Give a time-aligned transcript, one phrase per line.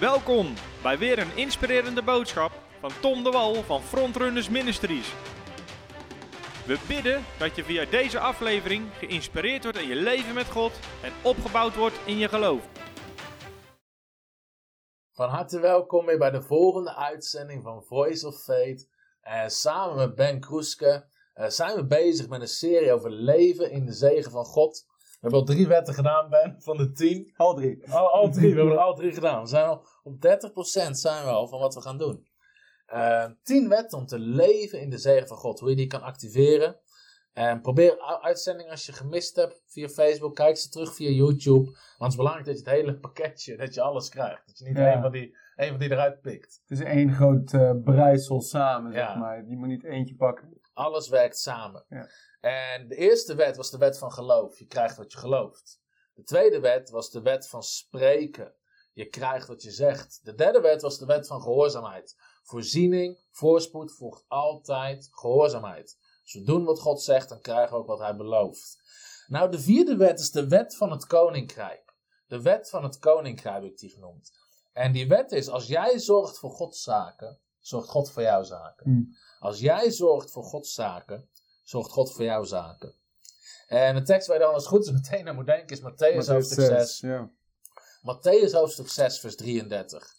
[0.00, 5.14] Welkom bij weer een inspirerende boodschap van Tom de Wal van Frontrunners Ministries.
[6.66, 10.72] We bidden dat je via deze aflevering geïnspireerd wordt in je leven met God
[11.02, 12.68] en opgebouwd wordt in je geloof.
[15.12, 18.88] Van harte welkom weer bij de volgende uitzending van Voice of Faith.
[19.24, 23.86] Uh, samen met Ben Kroeske uh, zijn we bezig met een serie over leven in
[23.86, 24.86] de zegen van God.
[25.20, 27.32] We hebben al drie wetten gedaan, Ben, van de tien.
[27.36, 27.92] Al drie.
[27.92, 29.42] Al, al drie, we hebben er al drie gedaan.
[29.42, 30.18] We zijn al op 30%
[30.90, 32.26] zijn we al van wat we gaan doen.
[32.94, 35.60] Uh, tien wetten om te leven in de zegen van God.
[35.60, 36.80] Hoe je die kan activeren.
[37.32, 40.34] En probeer uitzendingen als je gemist hebt via Facebook.
[40.34, 41.64] Kijk ze terug via YouTube.
[41.64, 44.46] Want het is belangrijk dat je het hele pakketje, dat je alles krijgt.
[44.46, 44.94] Dat je niet Ja.
[44.94, 46.60] een, van die, een van die eruit pikt.
[46.66, 49.06] Het is één groot eh breisel samen, Ja.
[49.06, 49.44] zeg maar.
[49.46, 50.57] Die moet niet eentje pakken.
[50.78, 51.84] Alles werkt samen.
[51.88, 52.08] Ja.
[52.40, 54.58] En de eerste wet was de wet van geloof.
[54.58, 55.80] Je krijgt wat je gelooft.
[56.14, 58.54] De tweede wet was de wet van spreken.
[58.92, 60.20] Je krijgt wat je zegt.
[60.22, 62.16] De derde wet was de wet van gehoorzaamheid.
[62.42, 65.98] Voorziening, voorspoed volgt altijd gehoorzaamheid.
[66.22, 68.82] Als we doen wat God zegt, dan krijgen we ook wat hij belooft.
[69.26, 71.94] Nou, de vierde wet is de wet van het koninkrijk.
[72.26, 74.32] De wet van het koninkrijk heb ik die genoemd.
[74.72, 78.84] En die wet is, als jij zorgt voor Gods zaken, zorgt God voor jouw zaken.
[78.84, 79.16] Hmm.
[79.38, 81.28] Als jij zorgt voor Gods zaken,
[81.62, 82.94] zorgt God voor jouw zaken.
[83.66, 86.28] En de tekst waar je dan als goed is meteen naar moet denken is Matthäus
[86.28, 87.00] hoofdstuk 6.
[87.00, 87.30] Ja.
[88.02, 90.14] Matthäus hoofdstuk 6 vers 33.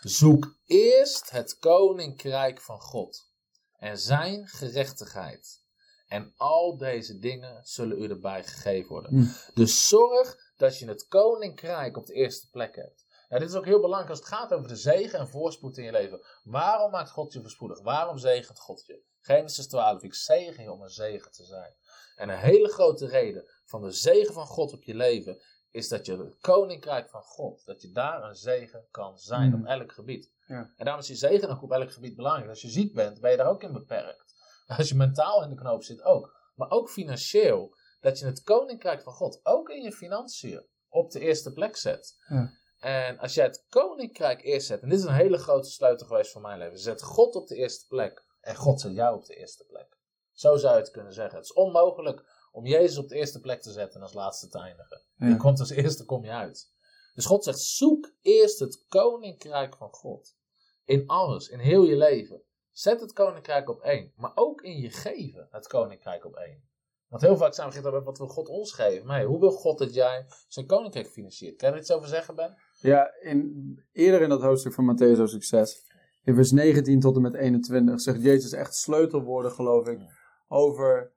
[0.00, 3.30] Zoek eerst het koninkrijk van God
[3.76, 5.60] en zijn gerechtigheid.
[6.06, 9.10] En al deze dingen zullen u erbij gegeven worden.
[9.10, 9.34] Hmm.
[9.54, 13.01] Dus zorg dat je het koninkrijk op de eerste plek hebt.
[13.32, 15.84] Nou, dit is ook heel belangrijk als het gaat over de zegen en voorspoed in
[15.84, 16.20] je leven.
[16.42, 17.80] Waarom maakt God je voorspoedig?
[17.80, 19.02] Waarom zegent God je?
[19.20, 21.74] Genesis 12, ik zegen je om een zegen te zijn.
[22.16, 26.06] En een hele grote reden van de zegen van God op je leven is dat
[26.06, 29.60] je het koninkrijk van God, dat je daar een zegen kan zijn Mm.
[29.60, 30.30] op elk gebied.
[30.46, 30.56] Ja.
[30.76, 32.48] En daarom is die zegen ook op elk gebied belangrijk.
[32.48, 34.34] Als je ziek bent, ben je daar ook in beperkt.
[34.78, 36.50] Als je mentaal in de knoop zit, ook.
[36.54, 41.20] Maar ook financieel, dat je het koninkrijk van God ook in je financiën op de
[41.20, 42.14] eerste plek zet.
[42.28, 42.60] Ja.
[42.82, 46.32] En als jij het koninkrijk eerst zet, en dit is een hele grote sleutel geweest
[46.32, 49.34] van mijn leven, zet God op de eerste plek en God zet jou op de
[49.34, 49.98] eerste plek.
[50.32, 51.36] Zo zou je het kunnen zeggen.
[51.36, 54.58] Het is onmogelijk om Jezus op de eerste plek te zetten en als laatste te
[54.58, 55.02] eindigen.
[55.16, 55.28] Ja.
[55.28, 56.72] Je komt als eerste, kom je uit.
[57.14, 60.36] Dus God zegt, zoek eerst het koninkrijk van God.
[60.84, 62.42] In alles, in heel je leven.
[62.70, 64.12] Zet het koninkrijk op één.
[64.16, 66.70] Maar ook in je geven het koninkrijk op één.
[67.12, 69.06] Want heel vaak zijn we op wat wil God ons geven.
[69.06, 71.56] Maar hey, hoe wil God dat jij zijn koninkrijk financiert?
[71.56, 72.56] Kan je er iets over zeggen, Ben?
[72.82, 75.90] Ja, in, eerder in dat hoofdstuk van Matthäus hoofdstuk 6,
[76.24, 80.00] in vers 19 tot en met 21, zegt Jezus echt sleutelwoorden, geloof ik,
[80.48, 81.12] over,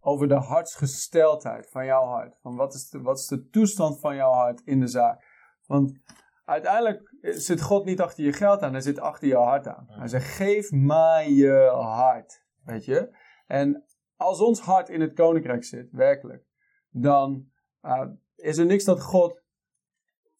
[0.00, 2.36] over de hartsgesteldheid van jouw hart.
[2.42, 5.24] Van wat is, de, wat is de toestand van jouw hart in de zaak?
[5.66, 5.98] Want
[6.44, 9.86] uiteindelijk zit God niet achter je geld aan, hij zit achter jouw hart aan.
[9.88, 13.16] Hij zegt, geef mij je hart, weet je.
[13.46, 13.84] En
[14.16, 16.44] als ons hart in het koninkrijk zit, werkelijk,
[16.90, 17.48] dan
[17.82, 18.06] uh,
[18.36, 19.43] is er niks dat God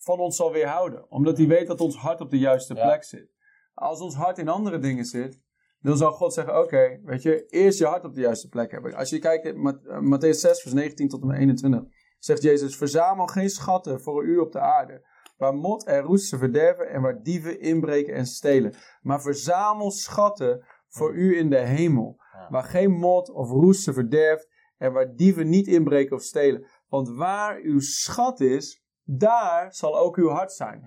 [0.04, 1.10] van ons zal weerhouden.
[1.10, 2.86] Omdat hij weet dat ons hart op de juiste Ja.
[2.86, 3.32] plek zit.
[3.74, 5.40] Als ons hart in andere dingen zit,
[5.80, 8.94] dan zal God zeggen, oké, weet je, eerst je hart op de juiste plek hebben.
[8.94, 11.82] Als je kijkt in Mat- eh, Matthäus 6, vers 19 tot en met 21,
[12.18, 15.06] zegt Jezus, verzamel geen schatten voor u op de aarde,
[15.36, 18.74] waar mot en roest ze verderven en waar dieven inbreken en stelen.
[19.00, 24.48] Maar verzamel schatten voor u in de hemel, waar geen mot of roest ze verderft
[24.76, 26.66] en waar dieven niet inbreken of stelen.
[26.88, 30.82] Want waar uw schat is, daar zal ook uw hart zijn.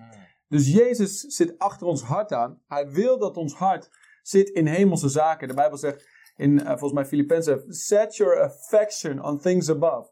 [0.48, 2.62] Dus Jezus zit achter ons hart aan.
[2.66, 3.90] Hij wil dat ons hart
[4.22, 5.48] zit in hemelse zaken.
[5.48, 10.10] De Bijbel zegt in, eh, volgens mij Filippenzen, set your affection on things above.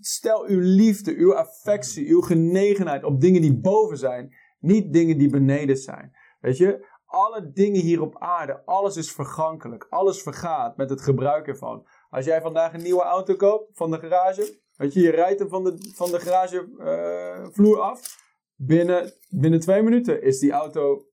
[0.00, 5.30] Stel uw liefde, uw affectie, uw genegenheid op dingen die boven zijn, niet dingen die
[5.30, 6.16] beneden zijn.
[6.40, 11.46] Weet je, alle dingen hier op aarde, alles is vergankelijk, alles vergaat met het gebruik
[11.46, 11.86] ervan.
[12.10, 15.48] Als jij vandaag een nieuwe auto koopt van de garage, weet je, je rijdt hem
[15.48, 18.16] van de, van de garagevloer af,
[18.54, 21.06] binnen, binnen twee minuten is die auto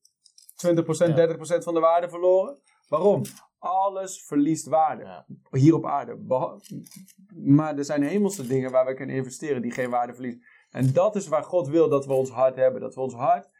[0.56, 1.28] 20%, Ja.
[1.28, 2.58] 30% van de waarde verloren.
[2.88, 3.22] Waarom?
[3.58, 5.02] Alles verliest waarde.
[5.02, 5.26] Ja.
[5.50, 6.16] Hier op aarde.
[7.34, 10.42] Maar er zijn hemelse dingen waar we kunnen investeren die geen waarde verliezen.
[10.70, 12.80] En dat is waar God wil dat we ons hart hebben.
[12.80, 13.50] Dat we ons hart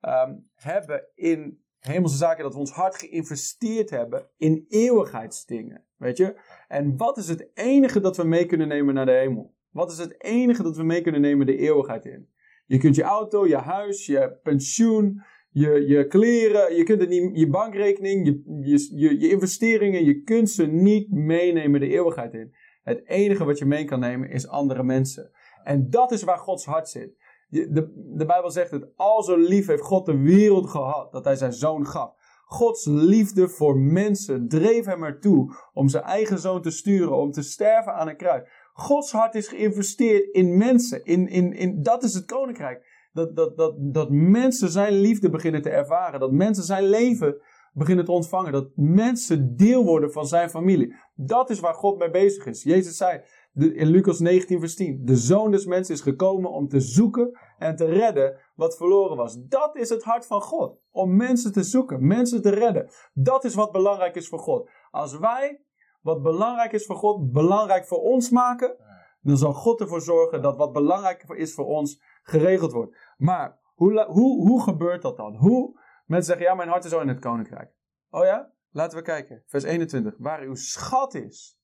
[0.00, 2.42] ehm, hebben in hemelse zaken.
[2.42, 5.84] Dat we ons hart geïnvesteerd hebben in eeuwigheidsdingen.
[5.96, 6.40] Weet je?
[6.68, 9.54] En wat is het enige dat we mee kunnen nemen naar de hemel?
[9.70, 12.28] Wat is het enige dat we mee kunnen nemen de eeuwigheid in?
[12.66, 17.48] Je kunt je auto, je huis, je pensioen, je, je kleren, je kunt niet, je
[17.48, 22.54] bankrekening, je, je, je, je investeringen, je kunt ze niet meenemen de eeuwigheid in.
[22.82, 25.30] Het enige wat je mee kan nemen is andere mensen.
[25.64, 27.16] En dat is waar Gods hart zit.
[27.48, 31.36] De, de Bijbel zegt het, al zo lief heeft God de wereld gehad, dat hij
[31.36, 32.16] zijn zoon gaf.
[32.44, 37.42] Gods liefde voor mensen dreef hem ertoe om zijn eigen zoon te sturen, om te
[37.42, 38.48] sterven aan een kruis.
[38.72, 42.96] Gods hart is geïnvesteerd in mensen, in, in, in, dat is het koninkrijk.
[43.12, 47.40] Dat, dat, dat, dat mensen zijn liefde beginnen te ervaren, dat mensen zijn leven
[47.72, 50.94] beginnen te ontvangen, dat mensen deel worden van zijn familie.
[51.14, 52.62] Dat is waar God mee bezig is.
[52.62, 53.20] Jezus zei
[53.58, 57.76] in Lucas 19 vers 10, de zoon des mensen is gekomen om te zoeken en
[57.76, 59.36] te redden wat verloren was.
[59.42, 60.80] Dat is het hart van God.
[60.90, 62.90] Om mensen te zoeken, mensen te redden.
[63.12, 64.70] Dat is wat belangrijk is voor God.
[64.90, 65.62] Als wij
[66.00, 68.76] wat belangrijk is voor God, belangrijk voor ons maken,
[69.20, 72.96] dan zal God ervoor zorgen dat wat belangrijk is voor ons geregeld wordt.
[73.16, 75.36] Maar hoe, hoe, hoe gebeurt dat dan?
[75.36, 75.80] Hoe?
[76.06, 77.72] Mensen zeggen, ja, mijn hart is al in het koninkrijk.
[78.10, 78.52] Oh ja?
[78.70, 79.42] Laten we kijken.
[79.46, 80.14] Vers 21.
[80.18, 81.57] Waar uw schat is.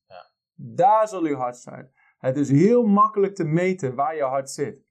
[0.55, 1.91] Daar zal uw hart zijn.
[2.17, 4.83] Het is heel makkelijk te meten waar je hart zit.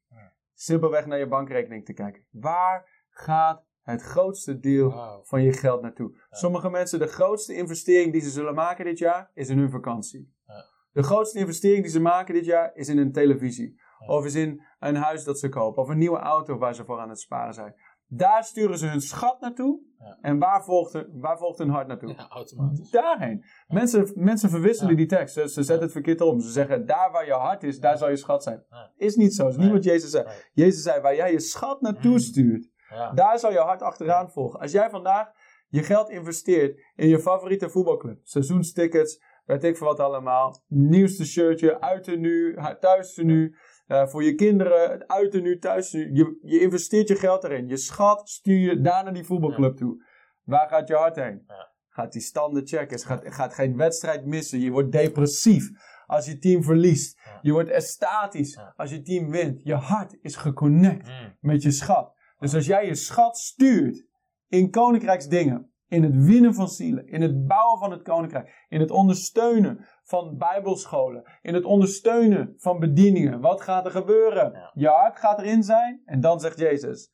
[0.55, 2.25] Simpelweg naar je bankrekening te kijken.
[2.31, 6.17] Waar gaat het grootste deel van je geld naartoe?
[6.31, 10.35] Sommige mensen, de grootste investering die ze zullen maken dit jaar, is in hun vakantie.
[10.47, 10.65] Ja.
[10.93, 13.83] De grootste investering die ze maken dit jaar, is in een televisie.
[14.07, 15.83] Of is in een huis dat ze kopen.
[15.83, 17.75] Of een nieuwe auto waar ze voor aan het sparen zijn.
[18.07, 19.81] Daar sturen ze hun schat naartoe.
[19.99, 20.19] Ja.
[20.21, 22.09] En waar volgt, waar volgt hun hart naartoe?
[22.09, 22.91] Ja, automatisch.
[22.91, 23.45] Daarheen.
[23.67, 25.35] Mensen, mensen verwisselen die tekst.
[25.35, 26.41] Ze, ze zetten het verkeerd om.
[26.41, 28.65] Ze zeggen, daar waar je hart is, daar zal je schat zijn.
[28.97, 29.49] Is niet zo.
[29.49, 29.75] Is niet Nee.
[29.75, 30.25] wat Jezus zei.
[30.25, 30.35] Nee.
[30.53, 32.19] Jezus zei, waar jij je schat naartoe Mm.
[32.19, 32.71] stuurt,
[33.15, 34.61] daar zal je hart achteraan volgen.
[34.61, 35.29] Als jij vandaag
[35.69, 41.81] je geld investeert in je favoriete voetbalclub, seizoenstickets, weet ik veel wat allemaal, nieuwste shirtje,
[41.81, 46.15] uiternu, thuistenu, eh voor je kinderen, het uiternu, thuistenu.
[46.15, 47.69] Je, je investeert je geld erin.
[47.69, 50.05] Je schat stuur je daar naar die voetbalclub toe.
[50.45, 51.43] Waar gaat je hart heen?
[51.47, 51.73] Ja.
[51.89, 54.61] Gaat die standen checken, gaat, gaat geen wedstrijd missen.
[54.61, 55.71] Je wordt depressief
[56.07, 57.21] als je team verliest.
[57.25, 57.39] Ja.
[57.43, 59.61] Je wordt estatisch als je team wint.
[59.63, 61.37] Je hart is geconnect Mm.
[61.41, 62.13] met je schat.
[62.39, 64.07] Dus als jij je schat stuurt
[64.49, 68.91] in koninkrijksdingen, in het winnen van zielen, in het bouwen van het koninkrijk, in het
[68.91, 74.53] ondersteunen van bijbelscholen, in het ondersteunen van bedieningen, wat gaat er gebeuren?
[74.53, 74.71] Ja.
[74.75, 77.13] Je hart gaat erin zijn en dan zegt Jezus,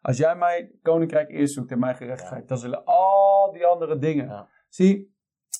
[0.00, 4.26] als jij mijn koninkrijk eerst zoekt en mijn gerechtigheid, dan zullen al die andere dingen.
[4.26, 4.48] Ja.
[4.68, 5.14] Zie,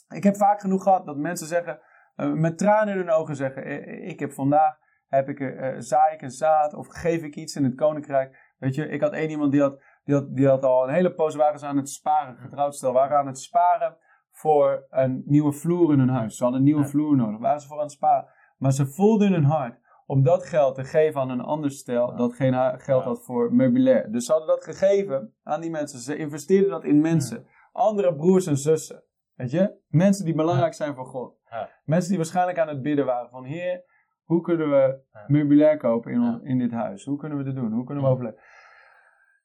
[0.09, 1.81] ik heb vaak genoeg gehad dat mensen zeggen,
[2.15, 4.81] eh, met tranen in hun ogen zeggen, eh, ik heb vandaag,
[5.13, 8.55] heb ik, eh, eh, zaai ik een zaad of geef ik iets in het koninkrijk.
[8.59, 11.15] Weet je, ik had één iemand die had, die had, die had al een hele
[11.15, 13.97] poos waren ze aan het sparen, getrouwd stel, waren aan het sparen
[14.31, 16.37] voor een nieuwe vloer in hun huis.
[16.37, 16.89] Ze hadden een nieuwe Ja.
[16.89, 18.29] vloer nodig, waren ze voor aan het sparen.
[18.59, 22.11] Maar ze voelden in hun hart om dat geld te geven aan een ander stel
[22.11, 22.17] Ja.
[22.17, 23.09] dat geen geld Ja.
[23.09, 24.11] had voor meubilair.
[24.13, 25.99] Dus ze hadden dat gegeven aan die mensen.
[25.99, 27.47] Ze investeerden dat in mensen.
[27.73, 29.03] Andere broers en zussen.
[29.35, 29.75] Weet je?
[29.89, 31.35] Mensen die belangrijk zijn voor God.
[31.85, 33.85] Mensen die waarschijnlijk aan het bidden waren van Heer,
[34.25, 37.05] hoe kunnen we meubilair kopen in, in dit huis?
[37.05, 37.73] Hoe kunnen we dit doen?
[37.73, 38.15] Hoe kunnen we Ja.
[38.15, 38.41] overleven?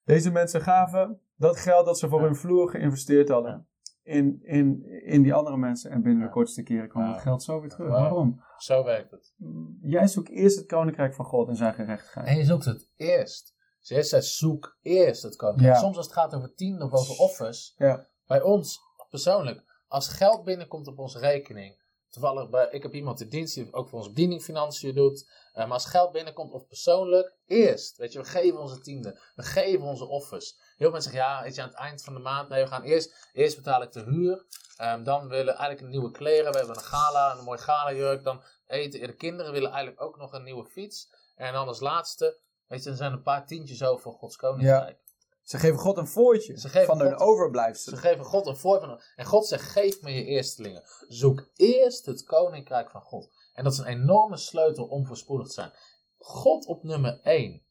[0.07, 3.67] Deze mensen gaven dat geld dat ze voor hun vloer geïnvesteerd hadden
[4.03, 5.91] in, in, in die andere mensen.
[5.91, 7.89] En binnen de kortste keren kwam het geld zo weer terug.
[7.89, 8.41] Waarom?
[8.57, 9.33] Zo werkt het.
[9.81, 12.27] Jij zoekt eerst het koninkrijk van God en zijn gerechtigheid.
[12.27, 13.55] En je zoekt het eerst.
[13.79, 15.73] Jezus zei, zoek eerst het koninkrijk.
[15.73, 15.79] Ja.
[15.79, 17.73] Soms als het gaat over tienden of over offers.
[17.77, 18.07] Ja.
[18.27, 21.85] Bij ons, persoonlijk, als geld binnenkomt op onze rekening.
[22.09, 24.45] Toevallig, bij, ik heb iemand in dienst die ook voor onze bediening
[24.93, 25.29] doet.
[25.53, 27.97] eh, maar als geld binnenkomt of persoonlijk, eerst.
[27.97, 29.19] Weet je, we geven onze tienden.
[29.35, 30.55] We geven onze offers.
[30.57, 32.49] Heel veel mensen zeggen, ja, weet je, aan het eind van de maand.
[32.49, 34.45] Nee, we gaan eerst, eerst betaal ik de huur.
[34.77, 36.51] Ehm, dan willen eigenlijk een nieuwe kleren.
[36.51, 38.23] We hebben een gala, een mooi gala jurk.
[38.23, 41.09] Dan eten de kinderen willen eigenlijk ook nog een nieuwe fiets.
[41.35, 44.99] En dan als laatste, weet je, er zijn een paar tientjes over voor Gods koninkrijk.
[45.47, 47.99] Ze geven God een voortje Ze geven van hun God- overblijfselen.
[47.99, 49.01] Ze geven God een voor van.
[49.15, 50.83] En God zegt: geef me je eerstelingen.
[51.07, 53.29] Zoek eerst het koninkrijk van God.
[53.53, 55.71] En dat is een enorme sleutel om voorspoedig te zijn.
[56.17, 57.65] God op nummer 1.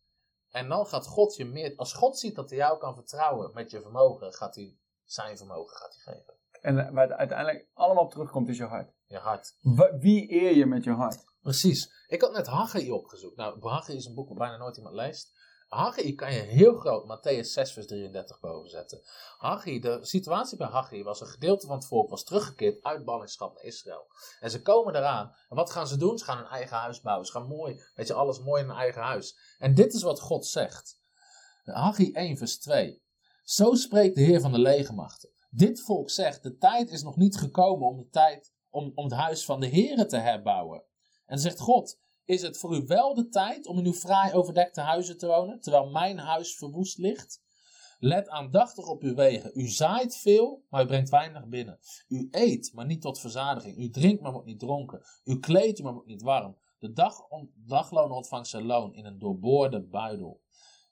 [0.50, 1.72] En dan gaat God je meer.
[1.76, 5.76] Als God ziet dat hij jou kan vertrouwen met je vermogen, gaat hij zijn vermogen
[5.76, 6.34] gaat hij geven.
[6.60, 8.92] En waar het uiteindelijk allemaal op terugkomt is je hart.
[9.06, 9.56] Je hart.
[10.00, 11.24] Wie eer je met je hart?
[11.40, 12.04] Precies.
[12.08, 13.36] Ik had net Haggai opgezocht.
[13.36, 15.35] Nou, Haggai is een boek waar bijna nooit iemand leest.
[15.68, 19.00] Haggai kan je heel groot Matthäus 6 vers 33 boven zetten.
[19.38, 23.54] Haggai, de situatie bij Haggai was een gedeelte van het volk was teruggekeerd uit ballingschap
[23.54, 24.06] naar Israël.
[24.40, 25.34] En ze komen eraan.
[25.48, 26.18] En wat gaan ze doen?
[26.18, 27.26] Ze gaan een eigen huis bouwen.
[27.26, 29.36] Ze gaan mooi, weet je, alles mooi in een eigen huis.
[29.58, 31.00] En dit is wat God zegt.
[31.64, 33.02] Haggai 1 vers 2.
[33.44, 35.30] Zo spreekt de Heer van de legermachten.
[35.50, 39.14] Dit volk zegt, de tijd is nog niet gekomen om, de tijd, om, om het
[39.14, 40.84] huis van de Heer te herbouwen.
[41.26, 44.80] En zegt God, is het voor u wel de tijd om in uw fraai overdekte
[44.80, 47.44] huizen te wonen, terwijl mijn huis verwoest ligt?
[47.98, 49.50] Let aandachtig op uw wegen.
[49.54, 51.78] U zaait veel, maar u brengt weinig binnen.
[52.08, 53.78] U eet, maar niet tot verzadiging.
[53.78, 55.02] U drinkt, maar wordt niet dronken.
[55.24, 56.56] U kleedt maar wordt niet warm.
[56.78, 60.42] De dag on, dagloon ontvangt zijn loon in een doorboorde buidel.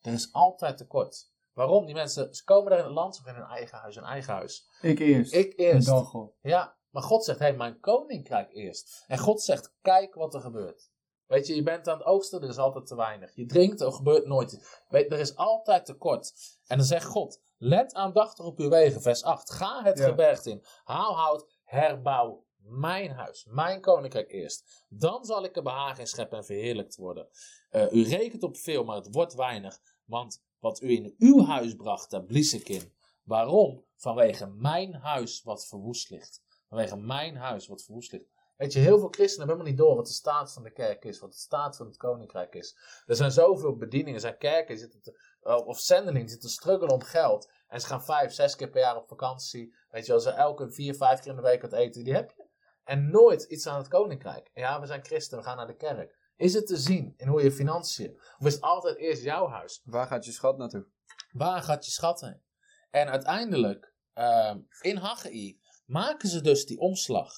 [0.00, 1.32] Er is altijd tekort.
[1.52, 1.86] Waarom?
[1.86, 4.32] Die mensen, ze komen daar in het land, ze hebben hun eigen huis, hun eigen
[4.32, 4.68] huis.
[4.80, 5.32] Ik eerst.
[5.34, 5.86] Ik eerst.
[5.86, 6.34] dan God.
[6.42, 9.04] Ja, maar God zegt, hé, hey, mijn koninkrijk eerst.
[9.06, 10.92] En God zegt, kijk wat er gebeurt.
[11.26, 13.34] Weet je, je bent aan het oogsten, er is altijd te weinig.
[13.34, 14.82] Je drinkt, er gebeurt nooit iets.
[14.88, 16.32] Weet, er is altijd tekort.
[16.66, 19.50] En dan zegt God, let aandachtig op uw wegen, vers 8.
[19.50, 20.08] Ga het Ja.
[20.08, 24.84] gebergte in, haal hout, herbouw mijn huis, mijn koninkrijk eerst.
[24.88, 27.28] Dan zal ik er behagen in scheppen en verheerlijkt worden.
[27.70, 29.78] Eh, u rekent op veel, maar het wordt weinig.
[30.04, 32.92] Want wat u in uw huis bracht, daar blies ik in.
[33.22, 33.84] Waarom?
[33.96, 36.42] Vanwege mijn huis wat verwoest ligt.
[36.68, 38.24] Vanwege mijn huis wat verwoest ligt.
[38.56, 41.04] Weet je, heel veel christenen hebben helemaal niet door wat de staat van de kerk
[41.04, 42.76] is, wat de staat van het koninkrijk is.
[43.06, 46.94] Er zijn zoveel bedieningen, er zijn kerken zitten te, eh, of zendelingen zitten te struggelen
[46.94, 47.50] om geld.
[47.68, 49.74] En ze gaan vijf, zes keer per jaar op vakantie.
[49.90, 52.30] Weet je, als ze elke vier, vijf keer in de week wat eten, die heb
[52.36, 52.46] je.
[52.84, 54.50] En nooit iets aan het koninkrijk.
[54.52, 56.18] Ja, we zijn christen, we gaan naar de kerk.
[56.36, 58.20] Is het te zien in hoe je financiën?
[58.38, 59.82] Of is het altijd eerst jouw huis?
[59.84, 60.86] Waar gaat je schat naartoe?
[61.32, 62.42] Waar gaat je schat heen?
[62.90, 67.32] En uiteindelijk, ehm, in Haggai, maken ze dus die omslag.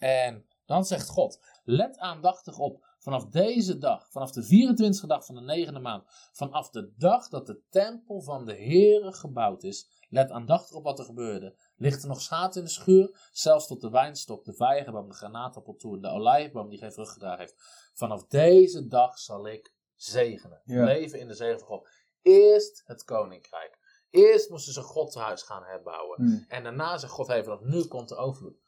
[0.00, 5.34] En dan zegt God, let aandachtig op, vanaf deze dag, vanaf de 24e dag van
[5.34, 10.30] de negende maand, vanaf de dag dat de tempel van de Heere gebouwd is, let
[10.30, 11.54] aandachtig op wat er gebeurde.
[11.76, 15.94] Ligt er nog schaat in de schuur, zelfs tot de wijnstok, de vijgenboom, de granaatappeltoer
[15.94, 17.90] en de olijfboom die geen vrucht gedragen heeft.
[17.94, 20.60] Vanaf deze dag zal ik zegenen.
[20.64, 20.84] Ja.
[20.84, 21.88] Leven in de zegen van God.
[22.22, 23.78] Eerst het koninkrijk.
[24.10, 26.16] Eerst moesten ze Gods huis gaan herbouwen.
[26.16, 26.44] Hmm.
[26.48, 28.58] En daarna zegt God even nu komt de overvloed.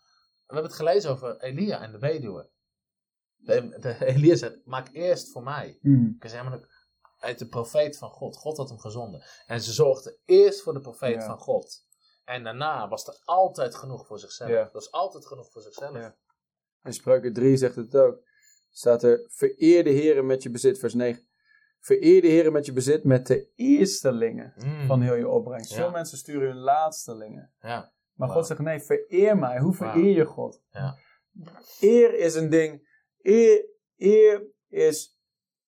[0.53, 2.51] We hebben het gelezen over Elia en de weduwe.
[3.37, 5.79] De, de, Elia zegt, maak eerst voor mij.
[5.81, 6.17] Hmm.
[6.21, 6.61] Ik zei, maar
[7.19, 8.37] hij is de profeet van God.
[8.37, 9.23] God had hem gezonden.
[9.47, 11.27] En ze zorgden eerst voor de profeet Ja.
[11.27, 11.87] van God.
[12.25, 14.51] En daarna was er altijd genoeg voor zichzelf.
[14.51, 14.57] Ja.
[14.59, 15.95] Er was altijd genoeg voor zichzelf.
[15.97, 16.17] Ja.
[16.83, 18.19] In Spreuken 3 zegt het ook.
[18.71, 21.29] Staat er, vereer de Heer met je bezit, vers 9.
[21.81, 24.87] Vereer de Heer met je bezit met de eerstelingen Mm.
[24.87, 25.75] van heel je opbrengst.
[25.75, 27.53] Veel mensen sturen hun laatstelingen.
[27.61, 27.93] Ja.
[28.15, 28.29] Maar.
[28.29, 29.59] God zegt, nee, vereer mij.
[29.59, 30.63] Hoe vereer je God?
[30.71, 30.97] Ja.
[31.81, 32.89] Eer is een ding.
[33.23, 33.67] Eer,
[33.97, 35.19] eer is,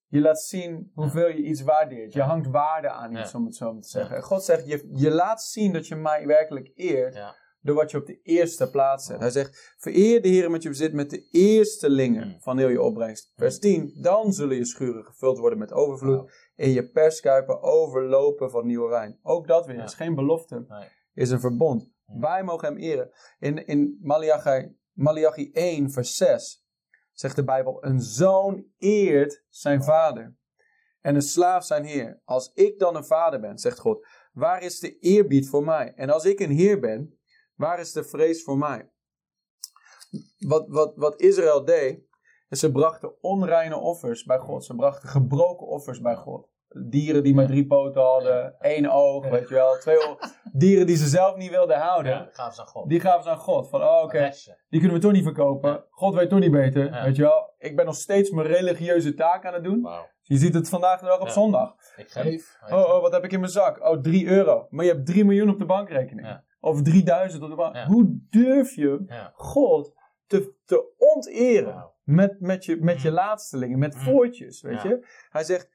[0.06, 2.12] je laat zien hoeveel je iets waardeert.
[2.12, 4.16] Je hangt waarde aan iets, om het zo maar te zeggen.
[4.16, 7.34] En God zegt, je, je laat zien dat je mij werkelijk eert.
[7.60, 9.20] Door wat je op de eerste plaats zet.
[9.20, 12.40] Hij zegt, vereer de Heer met je bezit met de eerstelingen Mm.
[12.40, 13.32] van heel je opbrengst.
[13.36, 16.32] Vers 10, dan zullen je schuren gevuld worden met overvloed.
[16.54, 19.18] En je perskuipen overlopen van nieuwe wijn.
[19.22, 19.82] Ook dat weer, Ja.
[19.84, 20.64] is geen belofte.
[20.68, 20.88] Nee.
[21.14, 21.92] Is een verbond.
[22.04, 23.10] Wij mogen hem eren.
[23.38, 26.64] In, in Malachi, Malachi 1 vers 6
[27.12, 30.36] zegt de Bijbel, een zoon eert zijn vader.
[31.00, 32.20] En een slaaf zijn heer.
[32.24, 35.94] Als ik dan een vader ben, zegt God, waar is de eerbied voor mij?
[35.94, 37.18] En als ik een heer ben,
[37.54, 38.90] waar is de vrees voor mij?
[40.38, 42.02] Wat, wat, wat Israël deed,
[42.48, 44.64] is ze brachten onreine offers bij God.
[44.64, 46.48] Ze brachten gebroken offers bij God.
[46.88, 49.30] Dieren die maar drie poten hadden, één oog, Ja.
[49.30, 49.76] weet je wel.
[49.78, 50.30] Twee ogen.
[50.52, 52.12] Dieren die ze zelf niet wilden houden.
[52.12, 52.88] Ja, gaaf ze aan God.
[52.88, 53.68] Die gaven ze aan God.
[53.68, 54.30] Van, oh, oké,
[54.68, 55.70] die kunnen we toch niet verkopen.
[55.70, 55.84] Ja.
[55.90, 57.04] God weet toch niet beter, Ja.
[57.04, 57.52] weet je wel.
[57.58, 59.88] Ik ben nog steeds mijn religieuze taak aan het doen.
[60.22, 61.32] Je ziet het vandaag de dag op Ja.
[61.32, 61.74] zondag.
[61.96, 62.58] Ik geef.
[62.70, 63.84] Oh, oh, wat heb ik in mijn zak?
[63.86, 64.66] Oh, 3 euro.
[64.70, 66.26] Maar je hebt 3 miljoen op de bankrekening.
[66.26, 66.44] Ja.
[66.60, 67.74] Of 3000 op de bank.
[67.74, 67.86] Ja.
[67.86, 69.32] Hoe durf je Ja.
[69.34, 69.92] God
[70.26, 73.14] te, te onteren met, met, je, met je Mm.
[73.14, 74.00] laatstelingen, met Mm.
[74.00, 74.88] voortjes, weet Ja.
[74.88, 75.06] je?
[75.30, 75.70] Hij zegt,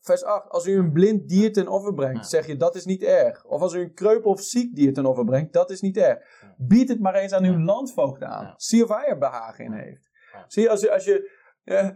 [0.00, 3.02] vers 8, als u een blind dier ten offer brengt, zeg je dat is niet
[3.02, 3.44] erg.
[3.44, 6.18] Of als u een kreupel of ziek dier ten offer brengt, dat is niet erg.
[6.56, 8.54] Bied het maar eens aan uw landvoogd aan.
[8.56, 10.10] Zie of hij er behagen in heeft.
[10.46, 11.30] Zie je, als, je- als je...
[11.64, 11.88] eh,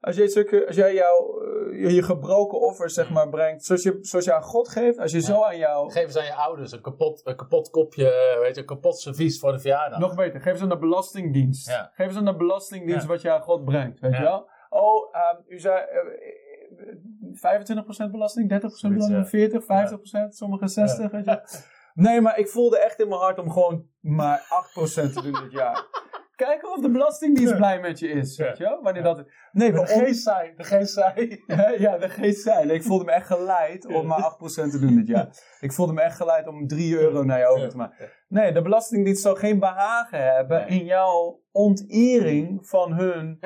[0.00, 3.82] als, jij zulke, als jij jouw, eh, je, je gebroken offers zeg maar brengt, zoals
[3.82, 5.24] je, zoals je aan God geeft, als je Ja.
[5.24, 5.90] zo aan jou...
[5.90, 8.98] Geef eens aan je ouders een kapot, een kapot kopje, eh, weet je, een kapot
[9.00, 9.98] servies voor de verjaardag.
[9.98, 11.68] Nog beter, geef ze aan de belastingdienst.
[11.68, 11.90] Ja.
[11.94, 13.08] Geef ze aan de belastingdienst Ja.
[13.08, 14.48] wat je aan God brengt, weet je wel?
[14.74, 19.24] Oh, ehm, u zei eh, eh, 25% belasting, 30% Zoiets, belasting, ja.
[19.24, 21.40] 40, 50%, sommige 60, weet je
[21.94, 24.38] Nee, maar ik voelde echt in mijn hart om gewoon maar
[25.08, 25.86] 8% te doen dit jaar.
[26.36, 27.56] Kijken of de belastingdienst Ja.
[27.56, 28.44] blij met je is, Ja.
[28.44, 28.82] weet je wel?
[28.82, 29.24] Wanneer dat...
[29.52, 31.42] Nee, De geest zei, de geest zei.
[31.84, 32.66] ja, de geest zei.
[32.66, 35.28] Nee, Ik voelde me echt geleid om maar 8% te doen dit jaar.
[35.60, 38.10] Ik voelde me echt geleid om 3 euro naar je over te maken.
[38.28, 43.38] Nee, de Belastingdienst zal geen behagen hebben in jouw ontering van hun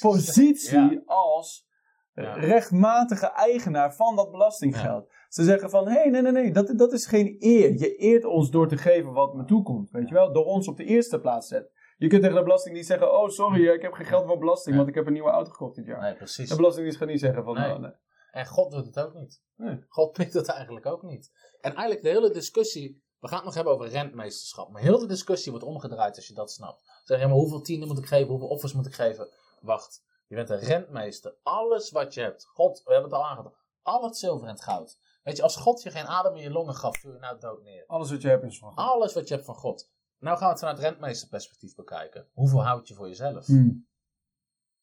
[0.00, 1.02] positie Ja.
[1.06, 1.70] als
[2.14, 2.32] Ja.
[2.32, 5.10] rechtmatige eigenaar van dat belastinggeld.
[5.28, 7.78] Ze zeggen van, hé, hey, nee, nee, nee, dat, dat is geen eer.
[7.78, 10.32] Je eert ons door te geven wat me toekomt, weet je wel?
[10.32, 11.72] Door ons op de eerste plaats te zetten.
[11.96, 14.88] Je kunt tegen de Belastingdienst zeggen, oh, sorry, ik heb geen geld voor belasting, want
[14.88, 16.00] ik heb een nieuwe auto gekocht dit jaar.
[16.00, 16.48] Nee, precies.
[16.48, 17.72] De Belastingdienst gaat niet zeggen van, Nee.
[17.72, 17.90] oh, nee.
[18.30, 19.42] En God doet het ook niet.
[19.56, 19.84] Nee.
[19.88, 21.30] God pikt het eigenlijk ook niet.
[21.60, 25.06] En eigenlijk de hele discussie, we gaan het nog hebben over rentmeesterschap, maar heel de
[25.06, 26.80] discussie wordt omgedraaid als je dat snapt.
[27.04, 29.28] Zeg je, maar hoeveel tienden moet ik geven, hoeveel offers moet ik geven?
[29.62, 31.34] Wacht, Je bent een rentmeester.
[31.42, 32.44] Alles wat je hebt.
[32.44, 33.54] God, we hebben het al aangedaan.
[33.82, 34.98] Al het zilver en het goud.
[35.22, 37.62] Weet je, als God je geen adem in je longen gaf, viel je nou dood
[37.62, 37.84] neer.
[37.86, 38.78] Alles wat je hebt is van God.
[38.78, 39.90] Alles wat je hebt van God.
[40.18, 42.28] Nou gaan we het vanuit rentmeesterperspectief bekijken.
[42.32, 43.46] Hoeveel houd je voor jezelf?
[43.46, 43.88] Hmm.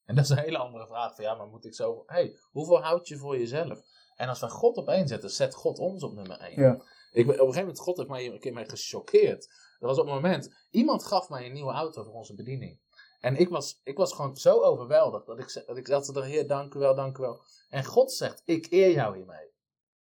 [0.06, 2.04] En dat is een hele andere vraag van ja, maar moet ik zo...
[2.06, 3.82] hey, hoeveel houd je voor jezelf?
[4.16, 6.62] En als we God op één zetten, zet God ons op nummer één.
[6.62, 6.82] Ja.
[7.12, 9.48] Ik, op een gegeven moment, God heeft mij een keer mij gechoqueerd.
[9.80, 12.80] Dat was op het moment, iemand gaf mij een nieuwe auto voor onze bediening.
[13.20, 16.74] En ik was, ik was gewoon zo overweldigd dat ik, dat ik de Heer, dank
[16.74, 17.42] u wel, dank u wel.
[17.70, 19.48] En God zegt, ik eer jou hiermee.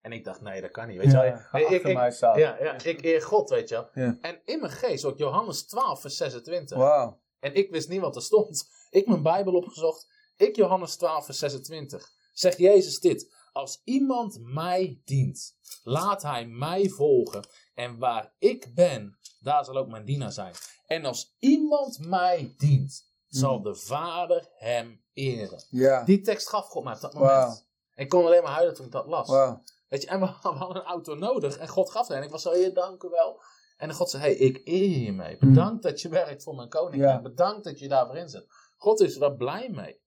[0.00, 0.96] En ik dacht, nee, dat kan niet.
[0.96, 1.24] Weet je wel.
[1.62, 3.88] ik, ik- mij ja, ja, ik eer God, weet je wel.
[4.04, 4.18] Ja.
[4.20, 6.76] En in mijn geest, ook Johannes 12, vers 26.
[6.76, 7.20] Wauw.
[7.40, 8.68] En ik wist niet wat er stond.
[8.90, 10.06] Ik mijn Bijbel opgezocht.
[10.36, 12.10] Ik Johannes 12, vers 26.
[12.32, 13.34] Zegt Jezus dit.
[13.52, 17.46] Als iemand mij dient, laat hij mij volgen.
[17.74, 20.54] En waar ik ben, daar zal ook mijn dienaar zijn.
[20.88, 25.64] En als iemand mij dient, zal de Vader hem eren.
[25.70, 26.04] Ja.
[26.04, 27.66] Die tekst gaf God mij op dat moment.
[27.94, 29.30] Ik kon alleen maar huilen toen ik dat las.
[29.88, 31.56] Weet je, en we, we hadden een auto nodig.
[31.56, 32.16] En God gaf er.
[32.16, 33.42] En ik was zo, heer, dank u wel.
[33.76, 35.38] En God zei, hey, ik eer je mee.
[35.38, 37.22] Bedankt dat je werkt voor mijn koninkrijk.
[37.22, 37.22] Ja.
[37.22, 38.46] Bedankt dat je daarvoor inzet.
[38.76, 40.00] God is er daar blij mee.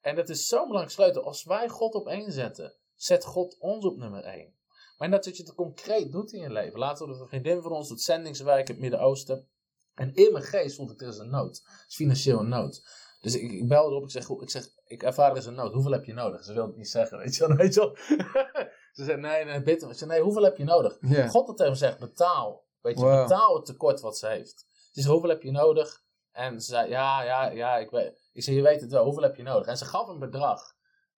[0.00, 1.22] En het is zo'n belangrijk sleutel.
[1.22, 4.54] Als wij God op één zetten, zet God ons op nummer één.
[4.98, 6.78] Maar net dat je het concreet doet in je leven.
[6.78, 9.48] Laten we de vriendin van ons doet zendingswerk in het Midden-Oosten.
[9.94, 11.56] En in mijn geest voelde ik, er is een nood.
[11.64, 12.82] Het is financieel een nood.
[13.20, 15.72] Dus ik, ik belde erop, ik zeg, ik zeg, ik ervaar er is een nood.
[15.72, 16.44] Hoeveel heb je nodig?
[16.44, 17.56] Ze wilde het niet zeggen, weet je wel.
[17.62, 17.96] Weet je wel.
[18.92, 19.82] Ze zei, nee, nee, bid.
[19.82, 20.98] Ik zei, nee, hoeveel heb je nodig?
[21.28, 22.64] God had tegen me gezegd, betaal.
[22.80, 23.22] Weet je, Wow.
[23.28, 24.66] betaal het tekort wat ze heeft.
[24.92, 26.02] Ze zei, hoeveel heb je nodig?
[26.32, 28.30] En ze zei, ja, ja, ja, ik weet.
[28.32, 29.66] Ik zei, je weet het wel, hoeveel heb je nodig?
[29.66, 30.62] En ze gaf een bedrag.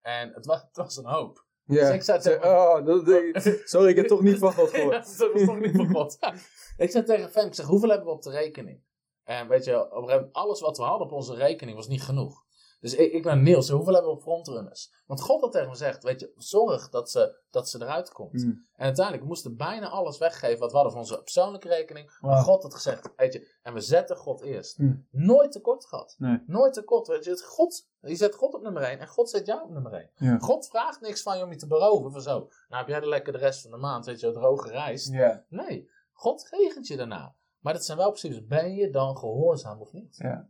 [0.01, 1.44] En het was, het was een hoop.
[1.65, 1.85] Ja.
[1.85, 3.05] Dus ik Zeg, tegen- oh, dat,
[3.69, 4.93] sorry, ik heb toch niet van God Ja, gehoord.
[4.95, 6.33] dat was toch niet van
[6.85, 8.83] ik zei tegen Fem, ik zeg, hoeveel hebben we op de rekening?
[9.23, 11.87] En weet je, op een gegeven moment, alles wat we hadden op onze rekening was
[11.87, 12.44] niet genoeg.
[12.85, 14.93] Dus ik, ik naar Niels, hoeveel hebben we op frontrunners?
[15.05, 18.41] Want God had tegen me gezegd, weet je, zorg dat ze, dat ze eruit komt.
[18.41, 18.65] Hmm.
[18.75, 22.17] En uiteindelijk, we moesten bijna alles weggeven wat we hadden van onze persoonlijke rekening.
[22.19, 22.41] Maar.
[22.41, 24.77] God had gezegd, weet je, en we zetten God eerst.
[24.77, 25.07] Hmm.
[25.11, 26.15] Nooit tekort gehad.
[26.17, 26.43] Nee.
[26.45, 27.07] Nooit tekort.
[27.07, 29.69] Weet je, het God, je zet God op nummer 1 en God zet jou op
[29.69, 30.09] nummer 1.
[30.15, 30.37] Ja.
[30.37, 32.11] God vraagt niks van je om je te beroven.
[32.11, 34.71] Van zo, nou heb jij er lekker de rest van de maand, weet je, droge.
[35.11, 35.45] Ja.
[35.49, 37.35] Nee, God regent je daarna.
[37.59, 40.15] Maar dat zijn wel precies, ben je dan gehoorzaam of niet?
[40.17, 40.49] Ja.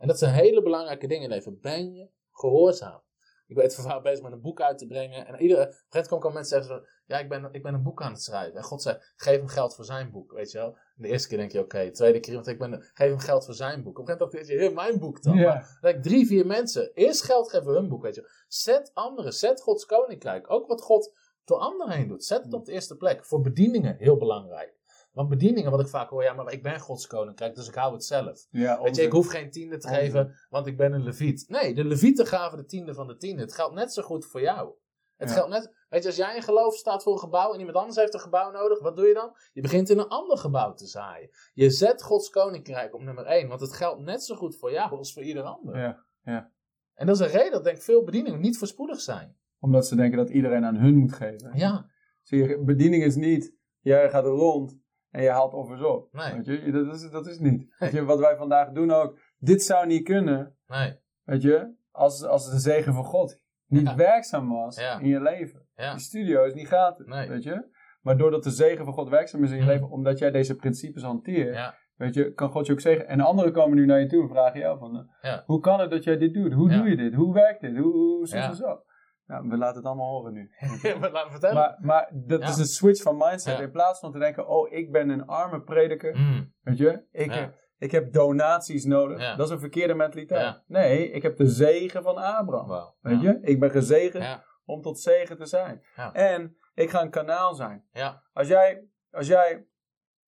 [0.00, 1.60] En dat zijn hele belangrijke dingen in leven.
[1.60, 3.02] Ben je gehoorzaam?
[3.46, 5.26] Ik ben het vaak bezig met een boek uit te brengen.
[5.26, 8.02] En iedere, gegeven moment komen al mensen zeggen ja, ik ben, ik ben een boek
[8.02, 8.56] aan het schrijven.
[8.56, 10.68] En God zegt, geef hem geld voor zijn boek, weet je wel.
[10.68, 11.84] En de eerste keer denk je, oké.
[11.84, 13.98] De tweede keer, want ik ben, geef hem geld voor zijn boek.
[13.98, 15.36] Op een gegeven moment ik, "Heer, mijn boek dan.
[15.36, 15.54] Ja.
[15.54, 16.94] Maar dan denk ik, drie, vier mensen.
[16.94, 18.30] Eerst geld geven voor hun boek, weet je wel.
[18.48, 20.50] Zet anderen, zet Gods koninkrijk.
[20.50, 21.12] Ook wat God
[21.44, 22.24] door anderen heen doet.
[22.24, 23.24] Zet het op de eerste plek.
[23.24, 24.79] Voor bedieningen, heel belangrijk.
[25.12, 27.92] Want bedieningen, wat ik vaak hoor, ja, maar ik ben Gods koninkrijk, dus ik hou
[27.92, 28.46] het zelf.
[28.50, 30.02] Ja, Weet je, ik hoef geen tiende te Onzin.
[30.02, 31.44] geven, want ik ben een leviet.
[31.48, 33.42] Nee, de levieten gaven de tiende van de tiende.
[33.42, 34.74] Het geldt net zo goed voor jou.
[35.16, 35.34] Het Ja.
[35.34, 37.96] geldt net, weet je, als jij in geloof staat voor een gebouw en iemand anders
[37.96, 39.36] heeft een gebouw nodig, wat doe je dan?
[39.52, 41.30] Je begint in een ander gebouw te zaaien.
[41.54, 44.90] Je zet Gods koninkrijk op nummer één, want het geldt net zo goed voor jou
[44.90, 45.78] als voor ieder ander.
[46.24, 46.52] Ja.
[46.94, 49.36] En dat is een reden dat denk ik veel bedieningen niet voorspoedig zijn.
[49.58, 51.50] Omdat ze denken dat iedereen aan hun moet geven.
[51.54, 51.88] Ja,
[52.22, 54.78] Zie je, bediening is niet, jij gaat er rond
[55.10, 56.08] en je haalt offers op.
[56.12, 56.34] Nee.
[56.34, 57.74] Weet je, dat is, dat is niet.
[57.78, 60.94] Weet je, wat wij vandaag doen ook, dit zou niet kunnen, nee,
[61.24, 63.96] weet je, als, als de zegen van God niet Ja.
[63.96, 64.98] werkzaam was Ja.
[64.98, 65.66] in je leven.
[65.74, 67.28] ja, Die studio is niet gratis, Nee.
[67.28, 67.78] weet je.
[68.00, 69.68] Maar doordat de zegen van God werkzaam is in je Mm.
[69.68, 73.08] leven, omdat jij deze principes hanteert, weet je, kan God je ook zeggen.
[73.08, 75.80] En de anderen komen nu naar je toe en vragen jou van, eh, hoe kan
[75.80, 76.52] het dat jij dit doet?
[76.52, 77.14] Hoe doe je dit?
[77.14, 77.76] Hoe werkt dit?
[77.76, 78.52] Hoe, hoe zo, Ja.
[78.52, 78.82] zo, zo?
[79.30, 80.50] Nou, we laten het allemaal horen nu.
[81.00, 81.54] maar laten we vertellen.
[81.56, 82.48] Maar, maar dat Ja.
[82.48, 83.56] is een switch van mindset.
[83.58, 83.62] Ja.
[83.62, 86.16] In plaats van te denken, oh, ik ben een arme prediker.
[86.16, 87.38] Mm, Weet je, ik, Ja.
[87.40, 89.20] heb, ik heb donaties nodig.
[89.20, 89.36] Ja.
[89.36, 90.40] Dat is een verkeerde mentaliteit.
[90.42, 90.62] Ja.
[90.66, 92.94] Nee, ik heb de zegen van Abraham.
[93.00, 93.30] Weet ja.
[93.30, 95.82] je, ik ben gezegend Ja, om tot zegen te zijn.
[95.96, 96.12] Ja.
[96.12, 97.84] En ik ga een kanaal zijn.
[97.92, 99.66] ja, Als jij, als jij,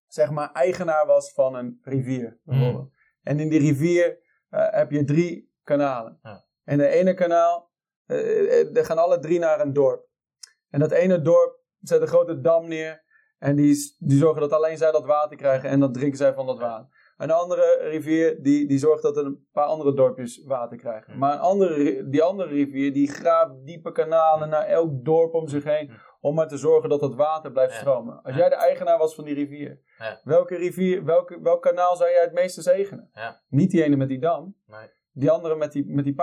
[0.06, 2.40] zeg maar, eigenaar was van een rivier.
[2.44, 2.92] Mm.
[3.22, 6.18] En in die rivier eh, heb je drie kanalen.
[6.22, 6.44] Ja.
[6.64, 7.70] En de ene kanaal,
[8.74, 10.06] er gaan alle drie naar een dorp.
[10.70, 13.02] En dat ene dorp zet een grote dam neer.
[13.38, 15.68] En die, die zorgen dat alleen zij dat water krijgen.
[15.68, 16.88] En dan drinken zij van dat water.
[17.16, 21.18] Een andere rivier, die, die zorgt dat een paar andere dorpjes water krijgen.
[21.18, 25.64] Maar een andere, die andere rivier, die graaft diepe kanalen naar elk dorp om zich
[25.64, 25.90] heen.
[26.20, 28.22] Om maar te zorgen dat het water blijft stromen.
[28.22, 29.80] Als jij de eigenaar was van die rivier.
[30.24, 33.10] Welke rivier, welke, welk kanaal zou jij het meeste zegenen?
[33.12, 33.42] Ja.
[33.48, 34.56] Niet die ene met die dam.
[35.14, 36.14] Die andere met die, met die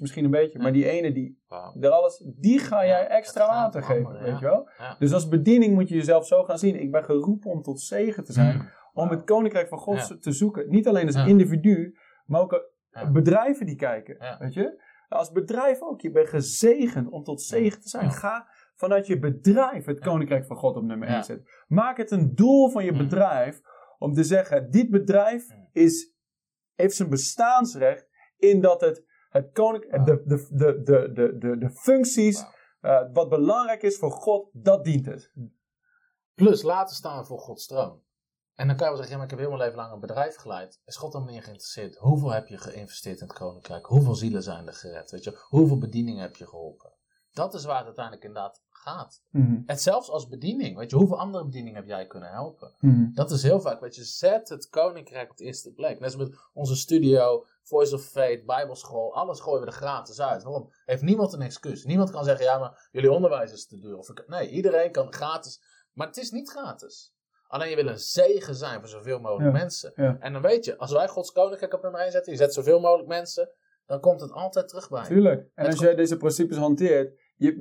[0.00, 0.58] misschien een beetje.
[0.58, 1.42] Maar die ene die
[1.80, 4.68] er alles, die ga jij extra water geven, weet je wel?
[4.98, 6.80] Dus als bediening moet je jezelf zo gaan zien.
[6.80, 8.56] Ik ben geroepen om tot zegen te zijn.
[8.56, 10.68] Mm, Om het koninkrijk van God te zoeken.
[10.70, 12.70] Niet alleen als individu, maar ook
[13.12, 14.36] bedrijven die kijken.
[14.38, 14.82] Weet je?
[15.08, 16.00] Als bedrijf ook.
[16.00, 18.10] Je bent gezegend om tot zegen te zijn.
[18.10, 21.14] Ga vanuit je bedrijf het koninkrijk van God op nummer Ja.
[21.14, 21.46] 1 zetten.
[21.66, 22.98] Maak het een doel van je Mm.
[22.98, 23.60] bedrijf
[23.98, 26.12] om te zeggen: dit bedrijf is,
[26.74, 28.07] heeft zijn bestaansrecht
[28.38, 30.16] in dat het, het koninkrijk, Wauw.
[30.16, 32.44] de, de, de, de, de, de, de functies,
[32.80, 35.32] eh, wat belangrijk is voor God, dat dient het.
[36.34, 38.02] Plus, later staan voor Gods troon.
[38.54, 40.00] En dan kan je wel zeggen, ja, maar ik heb heel mijn leven lang een
[40.00, 40.80] bedrijf geleid.
[40.84, 41.96] Is God dan meer geïnteresseerd?
[41.96, 43.86] Hoeveel heb je geïnvesteerd in het koninkrijk?
[43.86, 45.10] Hoeveel zielen zijn er gered?
[45.10, 45.38] Weet je?
[45.48, 46.92] Hoeveel bedieningen heb je geholpen?
[47.32, 49.22] Dat is waar het uiteindelijk inderdaad gaat.
[49.30, 49.62] Mhm.
[49.66, 52.74] En zelfs als bediening, weet je, hoeveel andere bedieningen heb jij kunnen helpen?
[52.80, 53.12] Mhm.
[53.12, 56.00] Dat is heel vaak, weet je, zet het koninkrijk op de eerste plek.
[56.00, 60.42] Net als met onze studio, Voice of Faith, Bijbelschool, alles gooien we er gratis uit.
[60.42, 60.70] Waarom?
[60.84, 61.84] Heeft niemand een excuus.
[61.84, 63.96] Niemand kan zeggen, ja, maar jullie onderwijs is te duur.
[63.96, 65.62] Of ik- nee, iedereen kan gratis.
[65.92, 67.12] Maar het is niet gratis.
[67.46, 69.92] Alleen je wil een zegen zijn voor zoveel mogelijk Ja, mensen.
[69.96, 70.16] ja.
[70.20, 72.80] En dan weet je, als wij Gods koninkrijk op nummer 1 zetten, je zet zoveel
[72.80, 73.50] mogelijk mensen,
[73.86, 75.06] dan komt het altijd terug bij je.
[75.08, 75.40] Tuurlijk.
[75.40, 77.54] En Het als jij deze principes hanteert, je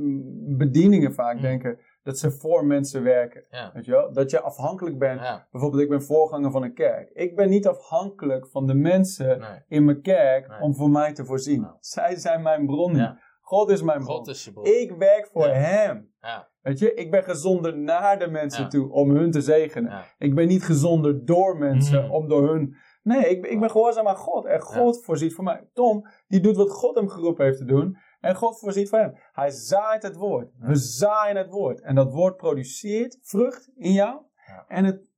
[0.57, 1.41] bedieningen vaak Mm.
[1.41, 3.43] denken dat ze voor mensen werken.
[3.49, 3.71] Ja.
[3.73, 4.13] Weet je wel?
[4.13, 5.19] Dat je afhankelijk bent.
[5.19, 7.09] Ja, Bijvoorbeeld, ik ben voorganger van een kerk.
[7.13, 9.49] Ik ben niet afhankelijk van de mensen nee.
[9.67, 10.59] in mijn kerk Nee.
[10.61, 11.61] om voor mij te voorzien.
[11.61, 11.73] Nou.
[11.79, 12.95] Zij zijn mijn bron.
[12.95, 13.19] Ja.
[13.41, 14.15] God is mijn bron.
[14.15, 14.65] God is bron.
[14.65, 16.11] Ik werk voor hem.
[16.21, 20.03] Ja, Weet je, ik ben gezonder naar de mensen toe om hun te zegenen.
[20.17, 22.11] Ik ben niet gezonder door mensen Mm.
[22.11, 22.75] om door hun.
[23.03, 24.45] Nee, ik, ben- ik ben gehoorzaam aan God.
[24.45, 25.67] En God voorziet voor mij.
[25.73, 27.97] Tom, die doet wat God hem geroepen heeft te doen.
[28.19, 29.17] En God voorziet voor hem.
[29.32, 30.51] Hij zaait het woord.
[30.58, 31.82] We zaaien het woord.
[31.82, 34.21] En dat woord produceert vrucht in jou.
[34.47, 34.65] Ja.
[34.67, 35.10] En, het,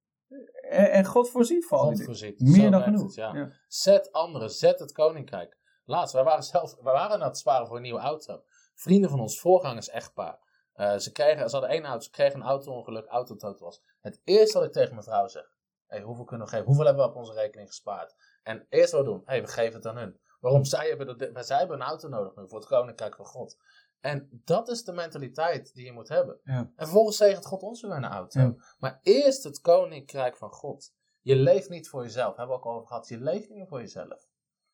[0.69, 2.39] en, en God voorziet voor God voorziet.
[2.39, 3.01] Meer Zo dan genoeg.
[3.01, 3.35] het, ja.
[3.35, 3.51] Ja.
[3.67, 5.57] Zet anderen, zet het koninkrijk.
[5.85, 8.43] Laatst, wij waren zelf, wij waren aan het sparen voor een nieuwe auto.
[8.75, 10.39] Vrienden van ons, voorgangers, echtpaar.
[10.73, 13.81] Eh, ze, kregen, ze hadden één auto, ze kregen een auto-ongeluk, autototo was.
[13.99, 15.51] Het eerste wat ik tegen mijn vrouw zeg,
[15.88, 16.67] hey, hoeveel kunnen we geven?
[16.67, 18.15] Hoeveel hebben we op onze rekening gespaard?
[18.43, 20.19] En het eerste wat we doen, hey, we geven het aan hun.
[20.39, 20.65] Waarom?
[20.65, 23.58] Zij hebben, dat, zij hebben een auto nodig nu voor het koninkrijk van God.
[23.99, 26.39] En dat is de mentaliteit die je moet hebben.
[26.43, 26.58] Ja.
[26.58, 28.39] En vervolgens zegent God ons weer een auto.
[28.39, 28.56] Ja.
[28.80, 30.93] Maar eerst het koninkrijk van God.
[31.21, 32.36] Je leeft niet voor jezelf.
[32.36, 33.08] Hebben we ook al over gehad.
[33.08, 34.28] Je leeft niet meer voor jezelf.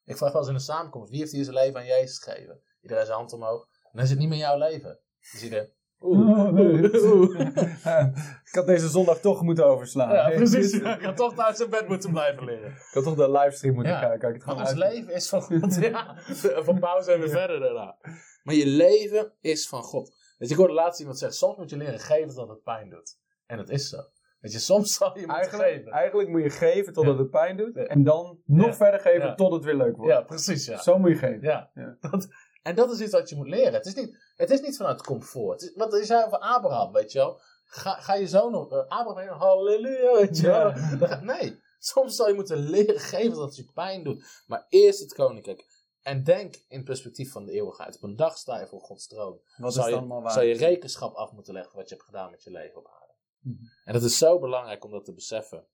[0.04, 1.10] Ik vraag wel eens in een samenkomst.
[1.10, 2.62] Wie heeft hier zijn leven aan Jezus gegeven?
[2.82, 3.68] Iedereen zijn hand omhoog.
[3.84, 5.00] En dan is het niet meer jouw leven.
[5.20, 6.48] Je ziet Oh.
[6.54, 6.84] Oeh.
[8.50, 10.14] ik had deze zondag toch moeten overslaan.
[10.14, 10.72] Ja, precies.
[10.72, 12.68] Je had toch thuis in bed moeten blijven liggen.
[12.70, 14.00] Ik had toch de livestream moeten Ja.
[14.00, 14.34] kijken.
[14.36, 15.76] Ik het ons uit- leven is van God.
[15.76, 16.16] Ja.
[16.64, 17.96] Van pauze en weer verder daarna.
[18.44, 20.16] Maar je leven is van God.
[20.38, 23.18] Dus ik hoorde laatst iemand zeggen, soms moet je leren geven dat het pijn doet.
[23.46, 23.98] En dat is zo.
[24.40, 25.92] Weet je, soms zal je moeten Eigenlijk, geven.
[25.92, 27.22] eigenlijk moet je geven totdat Ja.
[27.22, 27.76] het pijn doet.
[27.76, 30.12] En dan nog verder geven tot het weer leuk wordt.
[30.12, 30.78] Ja, precies ja.
[30.82, 31.42] Zo moet je geven.
[31.42, 31.70] Ja.
[31.74, 31.98] Ja.
[32.12, 32.28] Dat,
[32.66, 33.74] en dat is iets wat je moet leren.
[33.74, 35.62] Het is niet, het is niet vanuit comfort.
[35.62, 37.40] Is, wat je zei over Abraham, weet je wel.
[37.66, 38.72] Ga, ga je zo nog...
[38.72, 40.70] eh, Abraham, halleluja, weet je wel.
[41.10, 41.20] Ja.
[41.22, 44.44] Nee, soms zal je moeten leren geven dat het je pijn doet.
[44.48, 45.66] Maar eerst het koninkrijk.
[46.02, 47.96] En denk in perspectief van de eeuwigheid.
[47.96, 49.40] Op een dag sta je voor Gods troon.
[49.58, 50.32] Wat Zou is je, waar?
[50.32, 53.14] zou je rekenschap af moeten leggen wat je hebt gedaan met je leven op aarde.
[53.40, 53.64] Mhm.
[53.84, 55.68] En dat is zo belangrijk om dat te beseffen.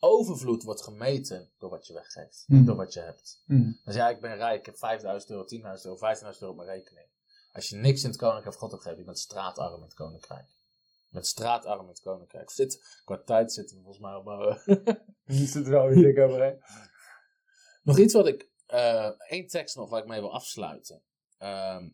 [0.00, 2.44] Overvloed wordt gemeten door wat je weggeeft.
[2.46, 3.42] Niet door wat je hebt.
[3.46, 3.72] Mhm.
[3.84, 6.68] Dus ja, ik ben rijk, ik heb 5000 euro, 10.000 euro, 15.000 euro op mijn
[6.68, 7.06] rekening.
[7.52, 9.94] Als je niks in het koninkrijk van God hebt gegeven, je bent straatarm in het
[9.94, 10.46] koninkrijk.
[11.06, 12.50] Je bent straatarm in het koninkrijk.
[12.50, 14.24] Zit, qua tijd zitten we volgens mij op...
[15.24, 16.62] Je zit er wel weer dik overheen.
[17.82, 18.48] nog iets wat ik...
[18.66, 21.02] eh één tekst nog waar ik mee wil afsluiten.
[21.38, 21.88] Ehm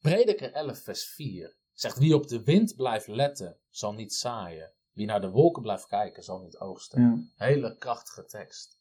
[0.00, 1.98] Prediker 11 vers 4 zegt...
[1.98, 4.72] Wie op de wind blijft letten, zal niet zaaien.
[5.00, 7.00] Wie naar de wolken blijft kijken, zal niet oogsten.
[7.00, 7.46] Ja.
[7.46, 8.78] Hele krachtige tekst.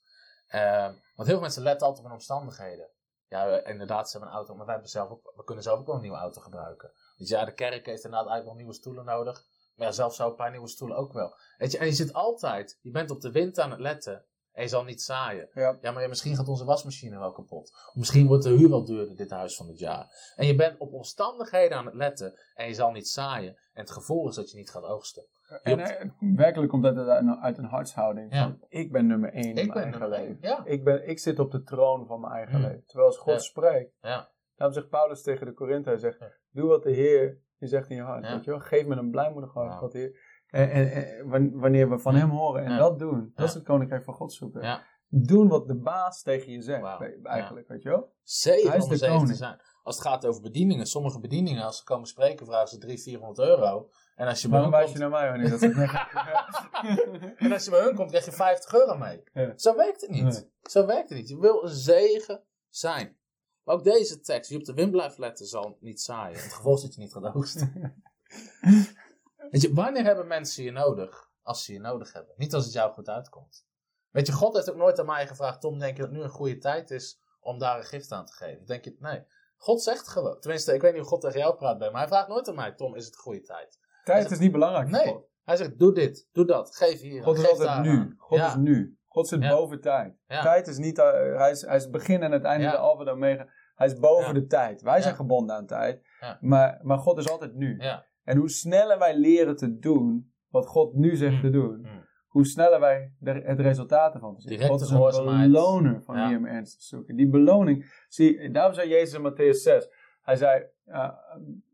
[0.47, 2.89] Ehm, want heel veel mensen letten altijd op hun omstandigheden.
[3.27, 5.85] Ja, inderdaad, ze hebben een auto, maar wij hebben zelf ook, we kunnen zelf ook
[5.85, 6.91] wel een nieuwe auto gebruiken.
[7.17, 9.45] Dus ja, de kerk heeft inderdaad eigenlijk nog nieuwe stoelen nodig.
[9.75, 11.35] Maar ja, zelf zou een paar nieuwe stoelen ook wel.
[11.57, 14.63] Weet je, en je zit altijd, je bent op de wind aan het letten en
[14.63, 15.49] je zal niet zaaien.
[15.53, 15.77] Ja.
[15.81, 17.71] Ja, maar misschien gaat onze wasmachine wel kapot.
[17.87, 20.33] Of misschien wordt de huur wel duurder dit huis van dit jaar.
[20.35, 23.57] En je bent op omstandigheden aan het letten en je zal niet zaaien.
[23.73, 25.25] En het gevolg is dat je niet gaat oogsten.
[25.63, 28.33] En eh, werkelijk komt dat uit een, uit een hartshouding.
[28.33, 28.43] Ja.
[28.43, 30.37] Van, ik ben nummer één in Ik mijn ben eigen leven.
[30.41, 30.65] Ja.
[30.65, 32.61] Ik, ben, ik zit op de troon van mijn eigen Mm.
[32.65, 32.83] leven.
[32.85, 33.39] Terwijl als God Ja.
[33.39, 33.97] spreekt.
[34.01, 34.29] Ja.
[34.55, 36.31] Daarom zegt Paulus tegen de Korinthe, hij zegt, Ja.
[36.51, 38.23] doe wat de Heer je zegt in je hart.
[38.25, 38.33] Ja.
[38.35, 38.59] Weet je wel?
[38.59, 40.27] Geef met een blijmoedig hart wat de Heer...
[40.47, 42.77] En, en, en wan- wanneer we van hem horen en Ja.
[42.77, 44.61] dat doen, dat is het koninkrijk van God zoeken.
[44.61, 44.83] Ja.
[45.07, 46.83] Doen wat de baas tegen je zegt,
[47.23, 48.13] eigenlijk, weet je wel?
[48.23, 49.35] Zegen Hij is om de koning.
[49.35, 49.59] zijn.
[49.83, 53.39] Als het gaat over bedieningen, sommige bedieningen, als ze komen spreken, vragen ze 300, 400
[53.49, 53.89] euro.
[54.19, 55.61] En als je bij Waarom hun wijs je komt, naar mij wanneer dat
[57.43, 59.23] en als je bij hun komt, krijg je 50 euro mee.
[59.33, 59.57] Ja.
[59.57, 60.23] Zo werkt het niet.
[60.23, 60.51] Nee.
[60.61, 61.29] Zo werkt het niet.
[61.29, 63.17] Je wil een zegen zijn.
[63.63, 66.41] Maar ook deze tekst, wie op de wind blijft letten, zal niet zaaien.
[66.41, 68.03] Het gevolg is dat je niet gaat oogsten.
[69.51, 71.29] Weet je, wanneer hebben mensen je nodig?
[71.41, 72.33] Als ze je nodig hebben.
[72.37, 73.65] Niet als het jou goed uitkomt.
[74.09, 76.29] Weet je, God heeft ook nooit aan mij gevraagd, Tom, denk je dat nu een
[76.29, 78.65] goede tijd is om daar een gift aan te geven?
[78.65, 79.23] Denk je, nee.
[79.57, 82.09] God zegt gewoon, tenminste, ik weet niet hoe God tegen jou praat, Ben, maar hij
[82.09, 83.79] vraagt nooit aan mij, Tom, is het de goede tijd?
[84.11, 85.27] Tijd is niet belangrijk Nee, God.
[85.43, 87.89] hij zegt, doe dit, doe dat, geef hier, God is geef altijd nu.
[87.89, 88.13] aan.
[88.17, 88.47] God ja.
[88.47, 88.97] is nu.
[89.07, 89.49] God zit Ja.
[89.49, 90.15] boven tijd.
[90.27, 90.41] Ja.
[90.41, 93.01] Tijd is niet, eh, hij, is, hij is het begin en het einde, de alfa
[93.03, 93.47] en omega.
[93.75, 94.81] Hij is boven de tijd.
[94.81, 96.01] Wij zijn gebonden aan tijd.
[96.39, 97.75] Maar, maar God is altijd nu.
[97.79, 98.05] Ja.
[98.23, 101.41] En hoe sneller wij leren te doen wat God nu zegt Mm.
[101.41, 102.05] te doen, Mm.
[102.27, 104.49] hoe sneller wij de, het resultaat ervan zien.
[104.57, 107.15] Directe God is een beloner van wie hem ernstig zoeken.
[107.15, 109.87] Die beloning, zie, daarom zei Jezus in Matthäus 6,
[110.21, 111.09] hij zei, uh,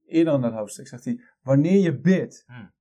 [0.05, 2.71] eerder in dat hoofdstuk, zegt hij, wanneer je bidt, Mm.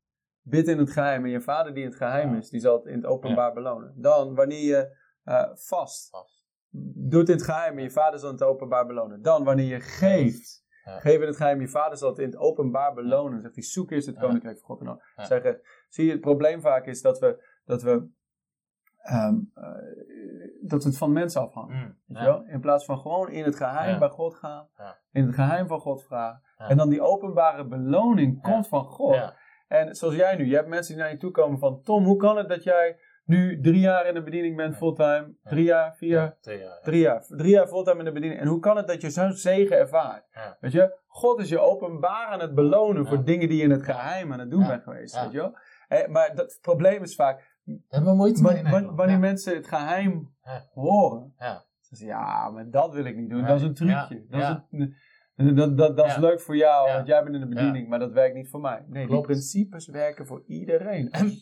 [0.42, 2.38] bid in het geheim en je vader die in het geheim Ja.
[2.38, 3.92] is, die zal het in het openbaar belonen.
[3.96, 6.46] Dan, wanneer je uh, vast, Vast.
[6.94, 9.22] doe het in het geheim en je vader zal het in het openbaar belonen.
[9.22, 10.98] Dan, wanneer je geeft, Ja.
[11.00, 13.40] Geef in het geheim, je vader zal het in het openbaar belonen.
[13.40, 14.80] Zegt hij, zoek eerst het koninkrijk van God.
[14.80, 18.08] En dan zeggen, zie je, het probleem vaak is dat we, dat we,
[19.02, 19.64] ehm, eh,
[20.62, 21.76] dat we het van mensen afhangen.
[22.06, 22.16] Mm.
[22.16, 22.24] Ja.
[22.24, 22.44] wel?
[22.46, 23.98] In plaats van gewoon in het geheim Ja.
[23.98, 24.68] bij God gaan.
[24.76, 24.98] Ja.
[25.12, 26.42] In het geheim van God vragen.
[26.58, 29.14] En dan die openbare beloning komt van God.
[29.68, 31.80] En zoals jij nu, je hebt mensen die naar je toe komen van...
[31.82, 35.34] Tom, hoe kan het dat jij nu drie jaar in de bediening bent fulltime?
[35.42, 36.36] Drie jaar, vier jaar?
[36.82, 37.24] Drie jaar.
[37.26, 38.40] Drie jaar fulltime in de bediening.
[38.40, 40.24] En hoe kan het dat je zo'n zegen ervaart?
[40.60, 40.98] Weet je?
[41.06, 44.38] God is je openbaar aan het belonen voor dingen die je in het geheim aan
[44.38, 45.14] het doen bent geweest.
[45.22, 45.56] Weet je wel?
[45.88, 47.52] Eh, maar dat het probleem is vaak...
[47.88, 48.42] Hebben moeite
[48.96, 50.34] wanneer mensen het geheim
[50.74, 51.34] horen...
[51.38, 51.64] Ja.
[51.80, 53.44] Ze, ja, maar dat wil ik niet doen.
[53.46, 54.26] Dat is een trucje.
[54.28, 54.94] Dat, is, een-
[55.36, 56.20] dat, dat, dat is Ja.
[56.20, 56.94] leuk voor jou, Ja.
[56.94, 57.88] want jij bent in de bediening.
[57.88, 58.84] Maar dat werkt niet voor mij.
[58.88, 59.26] Nee, Klopt.
[59.26, 61.10] die principes werken voor iedereen.
[61.10, 61.32] En-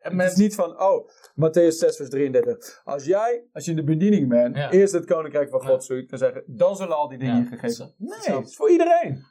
[0.00, 1.08] het men- is niet van, oh,
[1.40, 2.80] Matthäus 6 vers 33.
[2.84, 4.70] Als jij, als je in de bediening bent, Ja.
[4.70, 5.66] eerst het koninkrijk van Ja.
[5.66, 8.18] God zoekt, dan zeggen, dan zullen al die dingen Ja, je gegeven worden.
[8.26, 9.22] Nee, het is voor iedereen.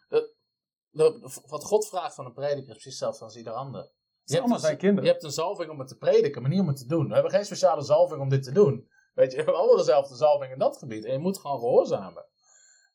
[0.91, 3.81] De- wat God vraagt van een prediker is precies hetzelfde als ieder ander.
[3.81, 3.89] Je
[4.23, 5.03] hebt, allemaal een, zijn kinderen.
[5.03, 7.07] je hebt een zalving om het te prediken, maar niet om het te doen.
[7.07, 8.87] We hebben geen speciale zalving om dit te doen.
[9.13, 11.05] Weet je, we hebben allemaal dezelfde zalving in dat gebied.
[11.05, 12.25] En je moet gewoon gehoorzamen.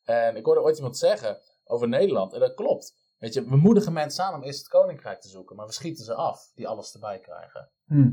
[0.09, 2.95] En ik hoorde ooit iemand zeggen over Nederland, en dat klopt.
[3.17, 6.05] Weet je, we moedigen mensen aan om eerst het koninkrijk te zoeken, maar we schieten
[6.05, 7.71] ze af die alles erbij krijgen.
[7.85, 8.11] Hm.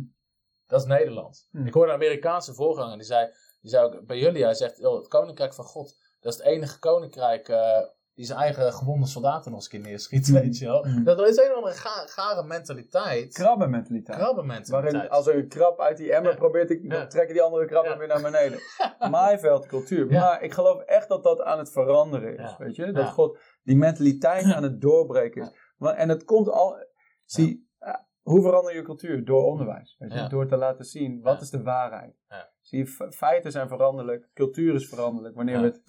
[0.67, 1.49] Dat is Nederland.
[1.51, 1.67] Hmm.
[1.67, 3.31] Ik hoorde een Amerikaanse voorganger, die zei,
[3.61, 6.47] die zei ook bij jullie, hij zegt, "Joh, het koninkrijk van God, dat is het
[6.47, 7.83] enige koninkrijk eh,
[8.17, 10.41] die zijn eigen gewonde soldaten nog eens een keer neerschiet, Hmm.
[10.41, 10.85] weet je wel.
[10.87, 11.05] Hmm.
[11.05, 13.33] Dat is een of andere ga, gare mentaliteit.
[13.35, 14.19] Krabbenmentaliteit.
[14.19, 14.93] Krabbenmentaliteit.
[14.93, 16.37] Waarin als er een krab uit die emmer Ja.
[16.37, 17.99] probeert, ik, dan trekken die andere krabben Ja.
[17.99, 18.59] weer naar beneden.
[19.11, 20.07] Maaiveldcultuur.
[20.07, 22.57] Maar ik geloof echt dat dat aan het veranderen is.
[22.59, 22.93] Weet je?
[22.93, 23.09] Dat.
[23.09, 25.51] God die mentaliteit aan het doorbreken is.
[25.95, 26.77] En het komt al.
[27.25, 29.25] Zie, eh, hoe verander je cultuur?
[29.25, 29.97] Door onderwijs.
[29.99, 30.19] Weet je?
[30.19, 30.29] Ja.
[30.29, 32.15] Door te laten zien wat is de waarheid.
[32.61, 35.35] Zie, feiten zijn veranderlijk, cultuur is veranderlijk.
[35.37, 35.83] Wanneer we het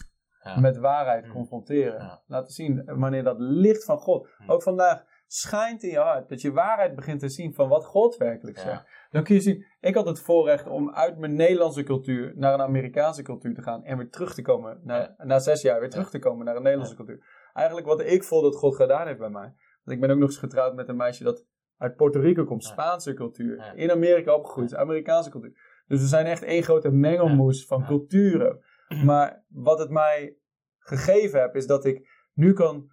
[0.48, 0.60] Ja.
[0.60, 1.32] met waarheid Mm.
[1.32, 2.00] confronteren.
[2.00, 2.22] Ja.
[2.28, 4.30] Laten zien wanneer dat licht van God.
[4.38, 4.50] Mm.
[4.50, 6.30] Ook vandaag schijnt in je hart.
[6.30, 8.86] Dat je waarheid begint te zien van wat God werkelijk zegt.
[9.12, 12.62] Dan kun je zien, ik had het voorrecht om uit mijn Nederlandse cultuur naar een
[12.62, 13.84] Amerikaanse cultuur te gaan.
[13.84, 16.62] En weer terug te komen, na, na zes jaar weer terug te komen naar een
[16.62, 17.50] Nederlandse cultuur.
[17.54, 19.54] Eigenlijk wat ik voel dat God gedaan heeft bij mij.
[19.84, 21.46] Want ik ben ook nog eens getrouwd met een meisje dat
[21.78, 22.64] uit Puerto Rico komt.
[22.64, 23.72] Spaanse cultuur.
[23.76, 24.76] In Amerika opgegroeid.
[24.76, 25.84] Amerikaanse cultuur.
[25.88, 28.60] Dus we zijn echt één grote mengelmoes van culturen.
[29.04, 30.38] Maar wat het mij
[30.80, 32.92] gegeven heeft, is dat ik nu kan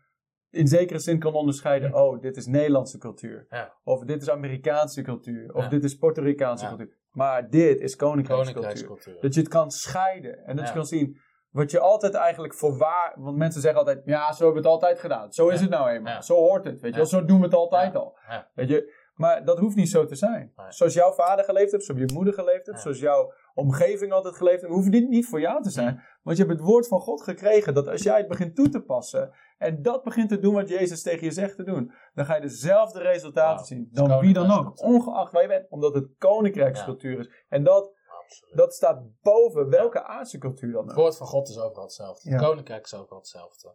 [0.51, 1.89] in zekere zin kan onderscheiden.
[1.89, 2.05] Ja.
[2.05, 3.47] Oh, dit is Nederlandse cultuur.
[3.49, 3.75] Ja.
[3.85, 5.55] Of dit is Amerikaanse cultuur.
[5.55, 5.69] Of Ja.
[5.69, 6.71] dit is Puerto Ricaanse Ja.
[6.71, 6.97] cultuur.
[7.11, 9.21] Maar dit is koninkrijkscultuur.
[9.21, 10.45] Dat je het kan scheiden.
[10.45, 11.17] En dat je kan zien
[11.51, 13.15] wat je altijd eigenlijk voor waar...
[13.19, 15.33] Want mensen zeggen altijd, ja, zo hebben we het altijd gedaan.
[15.33, 16.23] Zo is het nou eenmaal.
[16.23, 16.81] Zo hoort het.
[16.81, 18.19] Weet je wel, zo doen we het altijd al.
[18.55, 20.53] Weet je, maar dat hoeft niet zo te zijn.
[20.57, 20.67] Nee.
[20.73, 22.77] Zoals jouw vader geleefd heeft, zoals je moeder geleefd Ja.
[22.79, 26.03] zoals jouw omgeving altijd geleefd heeft, hoeft dit niet voor jou te zijn.
[26.23, 28.81] Want je hebt het woord van God gekregen dat als jij het begint toe te
[28.83, 32.35] passen en dat begint te doen wat Jezus tegen je zegt te doen, dan ga
[32.35, 33.89] je dezelfde resultaten zien.
[33.93, 37.31] Het Dan wie dan ook, ongeacht waar je bent, omdat het koninkrijkscultuur is.
[37.49, 38.57] En dat, Absoluut.
[38.57, 40.97] dat staat boven welke aardse cultuur dan Het ook.
[40.97, 42.31] woord van God is overal hetzelfde.
[42.31, 43.75] Het koninkrijk is overal hetzelfde.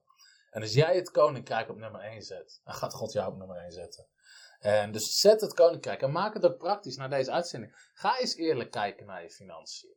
[0.50, 3.58] En als jij het koninkrijk op nummer 1 zet, dan gaat God jou op nummer
[3.58, 4.06] 1 zetten.
[4.60, 7.90] En dus zet het koninkrijk en maak het ook praktisch naar deze uitzending.
[7.94, 9.94] Ga eens eerlijk kijken naar je financiën.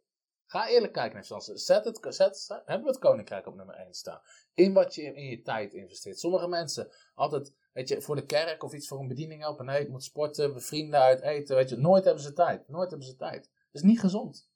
[0.47, 1.59] Ga eerlijk kijken naar je financiën.
[1.59, 4.21] Zet het, zet, zet- hebben we het koninkrijk op nummer 1 staan.
[4.55, 6.19] In wat je in je tijd investeert.
[6.19, 9.65] Sommige mensen altijd, weet je, voor de kerk of iets voor een bediening helpen.
[9.65, 11.57] Nee, ik moet sporten, vrienden uit eten.
[11.57, 12.69] Weet je, nooit hebben ze tijd.
[12.69, 13.43] Nooit hebben ze tijd.
[13.43, 14.51] Dat is niet gezond.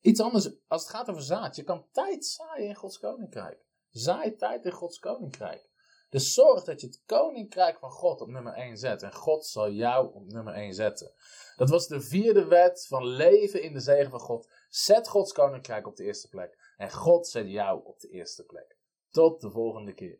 [0.00, 3.66] Iets anders, als het gaat over zaad, je kan tijd zaaien in Gods koninkrijk.
[3.90, 5.67] Zaai tijd in Gods koninkrijk.
[6.10, 9.02] Dus zorg dat je het koninkrijk van God op nummer 1 zet.
[9.02, 11.12] En God zal jou op nummer 1 zetten.
[11.56, 14.48] Dat was de vierde wet van leven in de zegen van God.
[14.68, 16.74] Zet Gods koninkrijk op de eerste plek.
[16.76, 18.76] En God zet jou op de eerste plek.
[19.10, 20.18] Tot de volgende keer.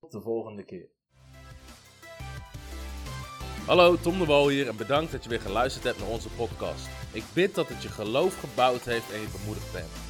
[0.00, 0.88] Tot de volgende keer.
[3.66, 6.88] Hallo, Tom de Wol hier en bedankt dat je weer geluisterd hebt naar onze podcast.
[7.12, 10.09] Ik bid dat het je geloof gebouwd heeft en je bemoedigd bent.